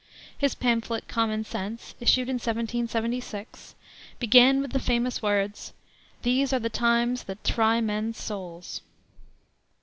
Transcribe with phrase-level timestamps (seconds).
[0.35, 3.75] His pamphlet, Common Sense, issued in 1776,
[4.17, 5.73] began with the famous words:
[6.23, 8.81] "These are the times that try men's souls."